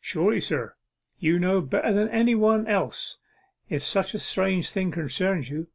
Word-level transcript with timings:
'Surely, 0.00 0.38
sir, 0.38 0.76
you 1.18 1.36
know 1.36 1.60
better 1.60 1.92
than 1.92 2.08
anybody 2.10 2.68
else 2.68 3.18
if 3.68 3.82
such 3.82 4.14
a 4.14 4.18
strange 4.20 4.70
thing 4.70 4.92
concerns 4.92 5.50
you. 5.50 5.66